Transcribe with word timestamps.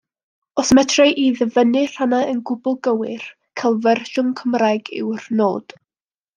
Os 0.61 0.69
medra 0.77 1.03
i 1.23 1.25
ddyfynnu 1.39 1.83
rhannau 1.91 2.33
yn 2.33 2.41
gwbl 2.53 2.75
gywir, 2.89 3.29
cael 3.63 3.79
fersiwn 3.87 4.35
Cymraeg 4.43 4.93
yw'r 5.03 5.33
nod. 5.45 5.81